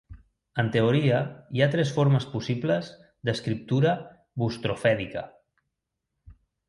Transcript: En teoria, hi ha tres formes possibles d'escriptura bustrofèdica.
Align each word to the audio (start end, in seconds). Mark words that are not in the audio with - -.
En 0.61 0.69
teoria, 0.75 1.17
hi 1.57 1.61
ha 1.61 1.67
tres 1.75 1.91
formes 1.97 2.25
possibles 2.31 2.89
d'escriptura 3.29 3.93
bustrofèdica. 4.45 5.25